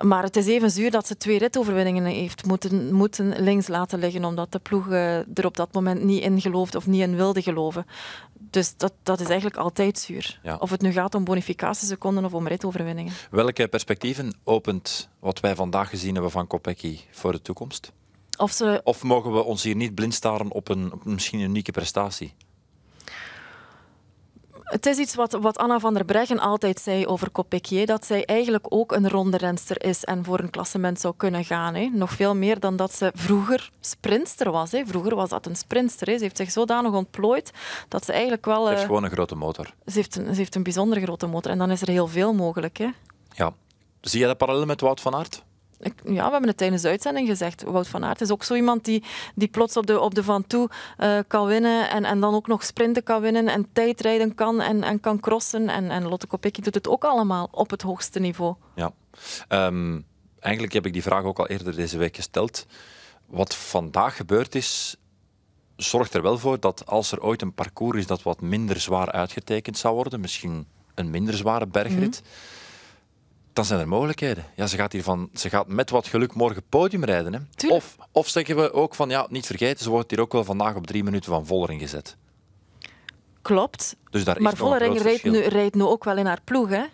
Maar 0.00 0.22
het 0.22 0.36
is 0.36 0.46
even 0.46 0.70
zuur 0.70 0.90
dat 0.90 1.06
ze 1.06 1.16
twee 1.16 1.38
ritoverwinningen 1.38 2.04
heeft 2.04 2.46
moeten, 2.46 2.94
moeten 2.94 3.42
links 3.42 3.68
laten 3.68 3.98
liggen, 3.98 4.24
omdat 4.24 4.52
de 4.52 4.58
ploeg 4.58 4.86
uh, 4.86 5.16
er 5.16 5.46
op 5.46 5.56
dat 5.56 5.72
moment 5.72 6.02
niet 6.02 6.22
in 6.22 6.40
geloofde 6.40 6.78
of 6.78 6.86
niet 6.86 7.00
in 7.00 7.16
wilde 7.16 7.42
geloven. 7.42 7.86
Dus 8.50 8.76
dat, 8.76 8.92
dat 9.02 9.20
is 9.20 9.26
eigenlijk 9.26 9.56
altijd 9.56 9.98
zuur. 9.98 10.40
Ja. 10.42 10.56
Of 10.56 10.70
het 10.70 10.82
nu 10.82 10.92
gaat 10.92 11.14
om 11.14 11.24
bonificatieseconden 11.24 12.24
of 12.24 12.34
om 12.34 12.46
ritoverwinningen. 12.46 13.12
Welke 13.30 13.68
perspectieven 13.68 14.34
opent 14.44 15.08
wat 15.18 15.40
wij 15.40 15.54
vandaag 15.54 15.88
gezien 15.88 16.12
hebben 16.12 16.32
van 16.32 16.46
Kopecky 16.46 16.98
voor 17.10 17.32
de 17.32 17.42
toekomst? 17.42 17.92
Of, 18.38 18.52
ze... 18.52 18.80
of 18.84 19.02
mogen 19.02 19.32
we 19.32 19.42
ons 19.42 19.62
hier 19.62 19.76
niet 19.76 19.94
blind 19.94 20.14
staren 20.14 20.50
op 20.50 20.68
een, 20.68 20.92
op 20.92 21.04
misschien 21.04 21.38
een 21.38 21.48
unieke 21.48 21.72
prestatie? 21.72 22.34
Het 24.72 24.86
is 24.86 24.98
iets 24.98 25.14
wat, 25.14 25.32
wat 25.32 25.58
Anna 25.58 25.78
van 25.78 25.94
der 25.94 26.04
Breggen 26.04 26.38
altijd 26.38 26.80
zei 26.80 27.06
over 27.06 27.30
Kopecky, 27.30 27.84
dat 27.84 28.06
zij 28.06 28.24
eigenlijk 28.24 28.66
ook 28.68 28.92
een 28.92 29.08
ronde 29.08 29.36
renster 29.36 29.84
is 29.84 30.04
en 30.04 30.24
voor 30.24 30.38
een 30.38 30.50
klassement 30.50 31.00
zou 31.00 31.14
kunnen 31.16 31.44
gaan. 31.44 31.74
Hè. 31.74 31.88
Nog 31.92 32.12
veel 32.12 32.34
meer 32.34 32.60
dan 32.60 32.76
dat 32.76 32.94
ze 32.94 33.10
vroeger 33.14 33.70
sprinster 33.80 34.50
was. 34.50 34.72
Hè. 34.72 34.86
Vroeger 34.86 35.14
was 35.14 35.28
dat 35.28 35.46
een 35.46 35.56
sprinster. 35.56 36.06
Hè. 36.06 36.16
Ze 36.16 36.22
heeft 36.22 36.36
zich 36.36 36.50
zodanig 36.50 36.92
ontplooid 36.92 37.50
dat 37.88 38.04
ze 38.04 38.12
eigenlijk 38.12 38.44
wel... 38.44 38.62
Ze 38.62 38.68
heeft 38.68 38.80
uh, 38.80 38.86
gewoon 38.86 39.04
een 39.04 39.10
grote 39.10 39.34
motor. 39.34 39.74
Ze 39.86 39.92
heeft 39.92 40.16
een, 40.16 40.26
ze 40.26 40.40
heeft 40.40 40.54
een 40.54 40.62
bijzonder 40.62 41.00
grote 41.00 41.26
motor 41.26 41.50
en 41.50 41.58
dan 41.58 41.70
is 41.70 41.82
er 41.82 41.88
heel 41.88 42.08
veel 42.08 42.32
mogelijk. 42.34 42.78
Hè. 42.78 42.88
Ja. 43.34 43.54
Zie 44.00 44.20
je 44.20 44.26
dat 44.26 44.36
parallel 44.36 44.66
met 44.66 44.80
Wout 44.80 45.00
van 45.00 45.14
Aert? 45.14 45.42
Ik, 45.82 45.94
ja, 46.04 46.24
we 46.24 46.30
hebben 46.30 46.48
het 46.48 46.56
tijdens 46.56 46.82
de 46.82 46.88
uitzending 46.88 47.28
gezegd. 47.28 47.62
Wout 47.62 47.88
van 47.88 48.04
Aert 48.04 48.20
is 48.20 48.30
ook 48.30 48.44
zo 48.44 48.54
iemand 48.54 48.84
die, 48.84 49.04
die 49.34 49.48
plots 49.48 49.76
op 49.76 49.86
de, 49.86 50.00
op 50.00 50.14
de 50.14 50.24
Van 50.24 50.46
Toe 50.46 50.70
uh, 50.98 51.18
kan 51.26 51.46
winnen 51.46 51.90
en, 51.90 52.04
en 52.04 52.20
dan 52.20 52.34
ook 52.34 52.46
nog 52.46 52.64
sprinten 52.64 53.02
kan 53.02 53.20
winnen 53.20 53.48
en 53.48 53.68
tijdrijden 53.72 54.34
kan 54.34 54.60
en, 54.60 54.82
en 54.82 55.00
kan 55.00 55.20
crossen. 55.20 55.68
En, 55.68 55.90
en 55.90 56.08
Lotte 56.08 56.26
Kopecky 56.26 56.60
doet 56.60 56.74
het 56.74 56.88
ook 56.88 57.04
allemaal 57.04 57.48
op 57.50 57.70
het 57.70 57.82
hoogste 57.82 58.18
niveau. 58.18 58.54
Ja. 58.74 58.92
Um, 59.48 60.04
eigenlijk 60.40 60.74
heb 60.74 60.86
ik 60.86 60.92
die 60.92 61.02
vraag 61.02 61.24
ook 61.24 61.38
al 61.38 61.48
eerder 61.48 61.76
deze 61.76 61.98
week 61.98 62.16
gesteld. 62.16 62.66
Wat 63.26 63.54
vandaag 63.54 64.16
gebeurd 64.16 64.54
is, 64.54 64.96
zorgt 65.76 66.14
er 66.14 66.22
wel 66.22 66.38
voor 66.38 66.60
dat 66.60 66.86
als 66.86 67.12
er 67.12 67.22
ooit 67.22 67.42
een 67.42 67.54
parcours 67.54 67.98
is 67.98 68.06
dat 68.06 68.22
wat 68.22 68.40
minder 68.40 68.80
zwaar 68.80 69.12
uitgetekend 69.12 69.78
zou 69.78 69.94
worden, 69.94 70.20
misschien 70.20 70.66
een 70.94 71.10
minder 71.10 71.34
zware 71.34 71.66
bergrit... 71.66 72.22
Mm 72.22 72.28
-hmm 72.28 72.60
dan 73.52 73.64
zijn 73.64 73.80
er 73.80 73.88
mogelijkheden. 73.88 74.44
Ja, 74.56 74.66
ze, 74.66 74.76
gaat 74.76 74.92
hiervan, 74.92 75.30
ze 75.34 75.48
gaat 75.48 75.68
met 75.68 75.90
wat 75.90 76.06
geluk 76.06 76.34
morgen 76.34 76.62
podium 76.68 77.04
rijden. 77.04 77.32
Hè. 77.32 77.68
Of, 77.68 77.96
of 78.12 78.28
zeggen 78.28 78.56
we 78.56 78.72
ook 78.72 78.94
van, 78.94 79.08
ja, 79.08 79.26
niet 79.30 79.46
vergeten, 79.46 79.84
ze 79.84 79.90
wordt 79.90 80.10
hier 80.10 80.20
ook 80.20 80.32
wel 80.32 80.44
vandaag 80.44 80.74
op 80.74 80.86
drie 80.86 81.04
minuten 81.04 81.30
van 81.30 81.46
Vollering 81.46 81.80
gezet. 81.80 82.16
Klopt. 83.42 83.96
Dus 84.10 84.24
daar 84.24 84.42
maar 84.42 84.52
is 84.52 84.58
Vollering 84.58 85.00
rijdt 85.00 85.24
nu, 85.24 85.38
rijdt 85.38 85.74
nu 85.74 85.82
ook 85.82 86.04
wel 86.04 86.16
in 86.16 86.26
haar 86.26 86.40
ploeg, 86.44 86.68
hè? 86.68 86.84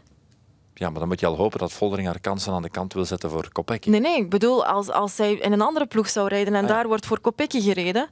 Ja, 0.75 0.91
maar 0.91 0.99
dan 0.99 1.09
moet 1.09 1.21
je 1.21 1.27
al 1.27 1.37
hopen 1.37 1.59
dat 1.59 1.73
Vollering 1.73 2.07
haar 2.07 2.21
kansen 2.21 2.53
aan 2.53 2.63
de 2.63 2.71
kant 2.71 2.93
wil 2.93 3.05
zetten 3.05 3.31
voor 3.31 3.53
Kopecky. 3.53 3.91
Nee, 3.91 4.01
nee, 4.01 4.17
ik 4.17 4.31
bedoel, 4.31 4.67
als, 4.67 4.91
als 4.91 5.15
zij 5.15 5.33
in 5.33 5.53
een 5.53 5.61
andere 5.61 5.87
ploeg 5.87 6.09
zou 6.09 6.29
rijden 6.29 6.55
en 6.55 6.63
ah, 6.63 6.69
ja. 6.69 6.75
daar 6.75 6.87
wordt 6.87 7.07
voor 7.07 7.21
Kopecky 7.21 7.61
gereden... 7.61 8.09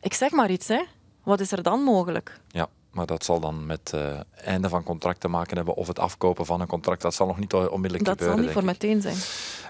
Ik 0.00 0.14
zeg 0.14 0.30
maar 0.30 0.50
iets, 0.50 0.68
hè. 0.68 0.82
Wat 1.22 1.40
is 1.40 1.52
er 1.52 1.62
dan 1.62 1.80
mogelijk? 1.80 2.40
Ja. 2.48 2.68
Maar 2.94 3.06
dat 3.06 3.24
zal 3.24 3.40
dan 3.40 3.66
met 3.66 3.90
het 3.90 4.00
uh, 4.00 4.20
einde 4.34 4.68
van 4.68 4.82
contract 4.82 5.20
te 5.20 5.28
maken 5.28 5.56
hebben 5.56 5.74
of 5.74 5.86
het 5.86 5.98
afkopen 5.98 6.46
van 6.46 6.60
een 6.60 6.66
contract. 6.66 7.02
Dat 7.02 7.14
zal 7.14 7.26
nog 7.26 7.38
niet 7.38 7.54
onmiddellijk 7.54 8.04
dat 8.04 8.18
gebeuren. 8.18 8.44
Dat 8.44 8.54
zal 8.54 8.64
niet 8.64 8.78
voor 8.78 8.88
ik. 8.88 9.00
meteen 9.00 9.00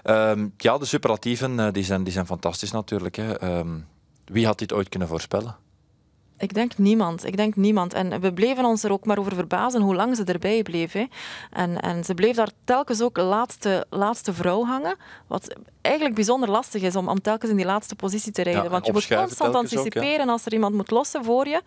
zijn. 0.03 0.39
Um, 0.39 0.53
ja, 0.57 0.77
de 0.77 0.85
superlatieven 0.85 1.57
uh, 1.57 1.67
die 1.71 1.83
zijn, 1.83 2.03
die 2.03 2.13
zijn 2.13 2.25
fantastisch 2.25 2.71
natuurlijk. 2.71 3.15
Hè. 3.15 3.57
Um, 3.57 3.87
wie 4.25 4.45
had 4.45 4.59
dit 4.59 4.73
ooit 4.73 4.89
kunnen 4.89 5.07
voorspellen? 5.07 5.55
Ik 6.37 6.53
denk 6.53 6.77
niemand. 6.77 7.25
Ik 7.25 7.37
denk 7.37 7.55
niemand. 7.55 7.93
En 7.93 8.21
we 8.21 8.33
bleven 8.33 8.65
ons 8.65 8.83
er 8.83 8.91
ook 8.91 9.05
maar 9.05 9.17
over 9.17 9.35
verbazen 9.35 9.81
hoe 9.81 9.95
lang 9.95 10.15
ze 10.15 10.23
erbij 10.23 10.63
bleef. 10.63 10.91
Hè. 10.91 11.05
En, 11.51 11.81
en 11.81 12.03
ze 12.03 12.13
bleef 12.13 12.35
daar 12.35 12.51
telkens 12.63 13.01
ook 13.01 13.17
laatste, 13.17 13.85
laatste 13.89 14.33
vrouw 14.33 14.65
hangen. 14.65 14.95
Wat 15.27 15.55
eigenlijk 15.81 16.15
bijzonder 16.15 16.49
lastig 16.49 16.81
is 16.81 16.95
om, 16.95 17.09
om 17.09 17.21
telkens 17.21 17.51
in 17.51 17.57
die 17.57 17.65
laatste 17.65 17.95
positie 17.95 18.31
te 18.31 18.41
rijden. 18.41 18.63
Ja, 18.63 18.69
Want 18.69 18.85
je 18.85 18.91
moet 18.91 19.07
constant 19.07 19.55
anticiperen 19.55 20.19
ook, 20.19 20.25
ja. 20.25 20.31
als 20.31 20.45
er 20.45 20.53
iemand 20.53 20.75
moet 20.75 20.91
lossen 20.91 21.23
voor 21.23 21.47
je. 21.47 21.61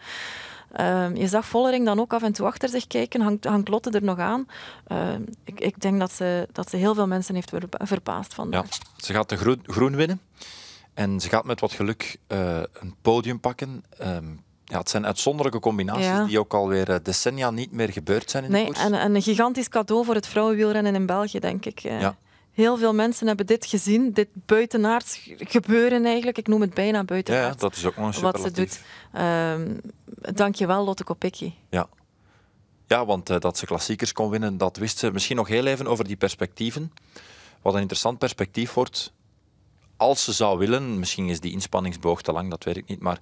Uh, 0.81 1.15
je 1.15 1.29
zag 1.29 1.47
Vollering 1.47 1.85
dan 1.85 2.01
ook 2.01 2.13
af 2.13 2.23
en 2.23 2.33
toe 2.33 2.47
achter 2.47 2.69
zich 2.69 2.87
kijken. 2.87 3.21
Hangt, 3.21 3.45
hangt 3.45 3.69
Lotte 3.69 3.91
er 3.91 4.03
nog 4.03 4.19
aan? 4.19 4.47
Uh, 4.89 5.15
ik, 5.45 5.61
ik, 5.61 5.81
denk 5.81 5.99
dat 5.99 6.13
ze, 6.13 6.49
dat 6.53 6.71
ze 6.71 6.77
heel 6.77 6.95
veel 6.95 7.07
mensen 7.07 7.35
heeft 7.35 7.53
verbaasd 7.71 8.35
vandaag. 8.35 8.65
Ja, 8.65 9.05
ze 9.05 9.13
gaat 9.13 9.29
de 9.29 9.37
groen, 9.37 9.63
groen 9.67 9.97
winnen. 9.97 10.21
En 10.95 11.21
ze 11.21 11.29
gaat 11.29 11.45
met 11.45 11.61
wat 11.61 11.73
geluk 11.73 12.17
uh, 12.29 12.63
een 12.73 12.95
podium 13.03 13.41
pakken. 13.41 13.85
Um, 14.03 14.47
ja, 14.69 14.79
het 14.79 14.91
zijn 14.91 15.07
uitzonderlijke 15.07 15.61
combinaties 15.61 16.05
ja. 16.05 16.25
die 16.25 16.39
ook 16.39 16.55
alweer 16.55 16.91
eh, 16.91 16.97
decennia 17.03 17.51
niet 17.51 17.73
meer 17.73 17.93
gebeurd 17.93 18.31
zijn 18.31 18.45
in 18.45 18.51
nee, 18.51 18.61
de 18.61 18.67
koers. 18.67 18.85
En, 18.85 18.95
en 18.95 19.15
een 19.15 19.23
gigantisch 19.23 19.69
cadeau 19.69 20.05
voor 20.05 20.15
het 20.15 20.27
vrouwenwielrennen 20.27 20.95
in 20.95 21.07
België, 21.07 21.39
denk 21.39 21.65
ik. 21.65 21.79
Ja. 21.79 22.17
Heel 22.53 22.77
veel 22.77 22.95
mensen 22.95 23.27
hebben 23.27 23.47
dit 23.47 23.67
gezien, 23.67 24.13
dit 24.13 24.29
buitenaards 24.33 25.31
gebeuren 25.39 26.05
eigenlijk. 26.05 26.39
Ik 26.39 26.47
noem 26.47 26.61
het 26.61 26.75
bijna 26.75 27.05
buitenaards. 27.05 27.55
Ja, 27.55 27.69
dat 27.69 27.77
is 27.77 27.87
ook 27.87 27.97
nog 27.97 28.17
een 28.17 28.23
Wat 28.23 28.41
ze 28.41 28.51
doet. 28.51 28.81
Um, 29.15 29.81
Dank 30.35 30.55
je 30.55 30.67
wel, 30.67 30.85
Lotte 30.85 31.05
Kopecky. 31.05 31.53
Ja. 31.71 31.89
Ja, 32.87 33.07
want 33.07 33.31
uh, 33.31 33.39
dat 33.39 33.59
ze 33.59 33.67
klassiekers 33.67 34.13
kon 34.13 34.31
winnen, 34.31 34.59
dat 34.59 34.77
wist 34.77 34.99
ze. 34.99 35.13
Misschien 35.13 35.37
nog 35.37 35.49
heel 35.49 35.67
even 35.67 35.87
over 35.87 36.05
die 36.05 36.17
perspectieven. 36.17 36.93
Wat 37.63 37.75
een 37.75 37.81
interessant 37.81 38.19
perspectief 38.19 38.73
wordt 38.73 39.13
als 39.99 40.25
ze 40.25 40.33
zou 40.33 40.59
willen, 40.59 40.99
misschien 40.99 41.29
is 41.29 41.41
die 41.41 41.53
inspanningsboog 41.53 42.23
te 42.23 42.33
lang, 42.33 42.51
dat 42.51 42.65
weet 42.65 42.77
ik 42.77 42.89
niet, 42.89 43.01
maar 43.01 43.19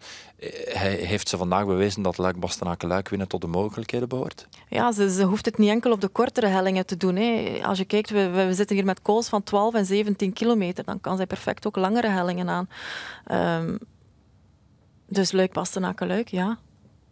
hij 0.68 0.95
heeft 0.95 1.28
ze 1.28 1.37
vandaag 1.37 1.66
bewezen 1.66 2.02
dat 2.02 2.18
Luik 2.18 2.40
Bastenaken 2.40 2.88
Luik 2.88 3.09
winnen 3.09 3.28
tot 3.28 3.40
de 3.40 3.47
mogelijkheden 3.47 4.09
behoort? 4.09 4.49
Ja, 4.68 4.92
ze, 4.92 5.11
ze, 5.11 5.23
hoeft 5.23 5.45
het 5.45 5.59
niet 5.59 5.71
enkel 5.71 5.92
op 5.92 6.00
de 6.00 6.09
kortere 6.09 6.47
hellingen 6.47 6.87
te 6.87 6.97
doen. 6.97 7.16
Hè. 7.16 7.59
Als 7.62 7.78
je 7.78 7.85
kijkt, 7.85 8.11
we, 8.11 8.30
we 8.30 8.54
zitten 8.54 8.76
hier 8.76 8.85
met 8.85 9.02
kools 9.02 9.28
van 9.28 9.42
12 9.42 9.75
en 9.75 9.87
17 9.87 10.33
kilometer, 10.33 10.85
dan 10.85 11.00
kan 11.00 11.16
zij 11.16 11.26
perfect 11.26 11.66
ook 11.66 11.76
langere 11.76 12.09
hellingen 12.09 12.49
aan. 12.49 12.68
Um, 13.62 13.78
dus 15.09 15.33
Luik 15.33 15.52
Bastenaken 15.52 16.06
Luik, 16.06 16.28
ja, 16.28 16.59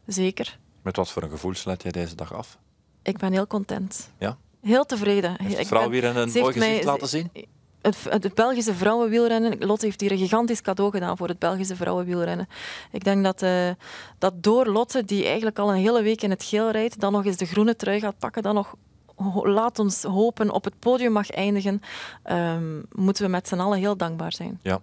zeker. 0.06 0.58
Met 0.82 0.96
wat 0.96 1.10
voor 1.10 1.22
een 1.22 1.30
gevoel 1.30 1.54
sluit 1.54 1.82
jij 1.82 1.92
deze 1.92 2.14
dag 2.14 2.34
af? 2.34 2.58
Ik 3.02 3.18
ben 3.18 3.32
heel 3.32 3.46
content. 3.46 4.10
Ja? 4.18 4.38
Heel 4.60 4.84
tevreden. 4.84 5.42
Heeft 5.42 5.56
de 5.56 5.64
vrouw 5.64 5.90
weer 5.90 6.04
een, 6.04 6.16
een 6.16 6.30
mooi 6.32 6.52
gezicht 6.52 6.56
mij, 6.56 6.84
laten 6.84 7.08
zien? 7.08 7.30
Het, 7.84 7.96
het, 8.08 8.34
Belgische 8.34 8.74
vrouwenwielrennen, 8.74 9.58
Lotte 9.58 9.84
heeft 9.86 10.00
hier 10.00 10.12
een 10.12 10.18
gigantisch 10.18 10.60
cadeau 10.60 10.90
gedaan 10.90 11.16
voor 11.16 11.28
het 11.28 11.38
Belgische 11.38 11.76
vrouwenwielrennen. 11.76 12.48
Ik 12.92 13.04
denk 13.04 13.24
dat, 13.24 13.42
uh, 13.42 13.70
dat 14.18 14.42
door 14.42 14.66
Lotte, 14.66 15.04
die 15.04 15.24
eigenlijk 15.24 15.58
al 15.58 15.70
een 15.70 15.80
hele 15.80 16.02
week 16.02 16.22
in 16.22 16.30
het 16.30 16.44
geel 16.44 16.70
rijdt, 16.70 17.00
dan 17.00 17.12
nog 17.12 17.24
eens 17.24 17.36
de 17.36 17.46
groene 17.46 17.76
trui 17.76 18.00
gaat 18.00 18.18
pakken, 18.18 18.42
dan 18.42 18.54
nog 18.54 18.74
laat 19.42 19.78
ons 19.78 20.02
hopen 20.02 20.50
op 20.50 20.64
het 20.64 20.78
podium 20.78 21.12
mag 21.12 21.30
eindigen, 21.30 21.80
um, 22.30 22.86
moeten 22.92 23.24
we 23.24 23.30
met 23.30 23.48
z'n 23.48 23.58
allen 23.58 23.78
heel 23.78 23.96
dankbaar 23.96 24.32
zijn. 24.32 24.60
Ja, 24.62 24.80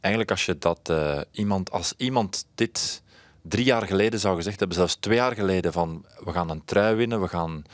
eigenlijk 0.00 0.30
als 0.30 0.46
je 0.46 0.58
dat 0.58 0.80
uh, 0.90 1.20
iemand, 1.30 1.70
als 1.70 1.94
iemand 1.96 2.46
dit 2.54 3.02
drie 3.42 3.64
jaar 3.64 3.86
geleden 3.86 4.20
zou 4.20 4.36
gezegd 4.36 4.58
hebben, 4.58 4.76
zelfs 4.76 4.94
twee 4.94 5.16
jaar 5.16 5.34
geleden, 5.34 5.72
van 5.72 6.04
we 6.24 6.32
gaan 6.32 6.50
een 6.50 6.64
trui 6.64 6.94
winnen, 6.94 7.20
we 7.20 7.28
gaan, 7.28 7.64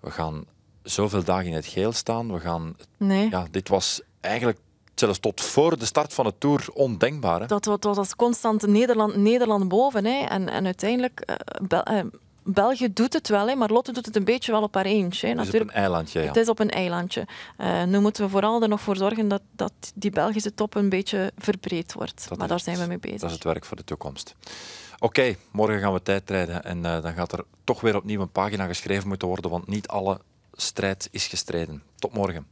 we 0.00 0.10
gaan 0.10 0.44
zoveel 0.82 1.24
dagen 1.24 1.46
in 1.46 1.54
het 1.54 1.66
geel 1.66 1.92
staan, 1.92 2.32
we 2.32 2.40
gaan... 2.40 2.76
Nee. 2.96 3.30
Ja, 3.30 3.46
dit 3.50 3.68
was 3.68 4.00
eigenlijk 4.28 4.58
zelfs 4.94 5.18
tot 5.18 5.40
voor 5.40 5.78
de 5.78 5.84
start 5.84 6.14
van 6.14 6.24
de 6.24 6.34
Tour 6.38 6.66
ondenkbaar. 6.72 7.40
Hè? 7.40 7.46
Dat, 7.46 7.64
dat 7.64 7.84
was 7.84 7.96
als 7.96 8.16
constant 8.16 8.66
Nederland, 8.66 9.16
Nederland 9.16 9.68
boven. 9.68 10.04
Hè. 10.04 10.24
En, 10.24 10.48
en 10.48 10.64
uiteindelijk... 10.64 11.22
Uh, 11.30 11.36
Bel 11.68 11.82
uh, 11.90 12.00
België 12.50 12.92
doet 12.92 13.12
het 13.12 13.28
wel, 13.28 13.48
hè, 13.48 13.54
maar 13.54 13.70
Lotte 13.70 13.92
doet 13.92 14.06
het 14.06 14.16
een 14.16 14.24
beetje 14.24 14.52
wel 14.52 14.62
op 14.62 14.74
haar 14.74 14.84
eentje. 14.84 15.26
Hè. 15.26 15.34
Het 15.34 15.54
is 15.54 15.54
op 15.54 15.60
een 15.60 15.70
eilandje, 15.70 16.20
ja. 16.20 16.26
Het 16.26 16.36
is 16.36 16.48
op 16.48 16.58
een 16.58 16.70
eilandje. 16.70 17.26
Uh, 17.58 17.84
nu 17.84 17.98
moeten 17.98 18.24
we 18.24 18.30
vooral 18.30 18.62
er 18.62 18.68
nog 18.68 18.80
voor 18.80 18.96
zorgen 18.96 19.28
dat, 19.28 19.42
dat 19.52 19.72
die 19.94 20.10
Belgische 20.10 20.54
top 20.54 20.74
een 20.74 20.88
beetje 20.88 21.32
verbreed 21.38 21.92
wordt. 21.92 22.28
Dat 22.28 22.38
maar 22.38 22.48
daar 22.48 22.60
zijn 22.60 22.78
we 22.78 22.86
mee 22.86 22.98
bezig. 22.98 23.20
Dat 23.20 23.28
is 23.28 23.34
het 23.34 23.44
werk 23.44 23.64
voor 23.64 23.76
de 23.76 23.84
toekomst. 23.84 24.34
Oké, 24.94 25.04
okay, 25.04 25.36
morgen 25.50 25.80
gaan 25.80 25.92
we 25.92 26.02
tijdrijden 26.02 26.64
en 26.64 26.78
uh, 26.78 27.02
dan 27.02 27.12
gaat 27.12 27.32
er 27.32 27.44
toch 27.64 27.80
weer 27.80 27.96
opnieuw 27.96 28.20
een 28.20 28.32
pagina 28.32 28.66
geschreven 28.66 29.08
moeten 29.08 29.28
worden, 29.28 29.50
want 29.50 29.66
niet 29.66 29.88
alle 29.88 30.20
strijd 30.52 31.08
is 31.10 31.26
gestreden. 31.26 31.82
Tot 31.98 32.12
morgen. 32.12 32.46